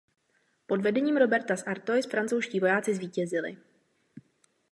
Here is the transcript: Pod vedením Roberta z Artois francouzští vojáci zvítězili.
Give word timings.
Pod 0.65 0.81
vedením 0.81 1.17
Roberta 1.17 1.55
z 1.57 1.63
Artois 1.67 2.05
francouzští 2.11 2.59
vojáci 2.59 2.95
zvítězili. 2.95 3.57